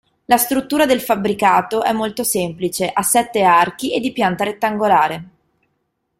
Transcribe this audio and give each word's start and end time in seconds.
La 0.25 0.37
struttura 0.37 0.87
del 0.87 0.99
fabbricato 0.99 1.83
è 1.83 1.91
molto 1.93 2.23
semplice, 2.23 2.89
a 2.91 3.03
sette 3.03 3.43
archi 3.43 3.93
e 3.93 3.99
di 3.99 4.11
pianta 4.11 4.43
rettangolare. 4.43 5.27